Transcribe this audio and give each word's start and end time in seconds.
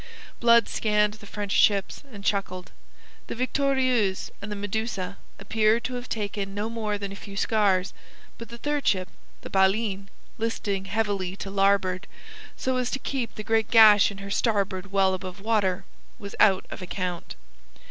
Blood 0.39 0.67
scanned 0.67 1.13
the 1.13 1.27
French 1.27 1.51
ships, 1.51 2.01
and 2.11 2.25
chuckled. 2.25 2.71
The 3.27 3.35
Victorieuse 3.35 4.31
and 4.41 4.51
the 4.51 4.55
Medusa 4.55 5.19
appeared 5.37 5.83
to 5.83 5.93
have 5.93 6.09
taken 6.09 6.55
no 6.55 6.71
more 6.71 6.97
than 6.97 7.11
a 7.11 7.15
few 7.15 7.37
scars; 7.37 7.93
but 8.39 8.49
the 8.49 8.57
third 8.57 8.87
ship, 8.87 9.09
the 9.41 9.49
Baleine, 9.51 10.09
listing 10.39 10.85
heavily 10.85 11.35
to 11.35 11.51
larboard 11.51 12.07
so 12.57 12.77
as 12.77 12.89
to 12.89 12.97
keep 12.97 13.35
the 13.35 13.43
great 13.43 13.69
gash 13.69 14.09
in 14.09 14.17
her 14.17 14.31
starboard 14.31 14.91
well 14.91 15.13
above 15.13 15.39
water, 15.39 15.85
was 16.17 16.35
out 16.39 16.65
of 16.71 16.81
account. 16.81 17.35